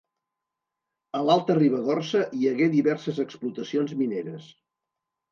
A 1.17 1.19
l'Alta 1.25 1.55
Ribagorça 1.59 2.21
hi 2.37 2.47
hagué 2.51 2.69
diverses 2.75 3.19
explotacions 3.25 3.93
mineres. 4.01 4.49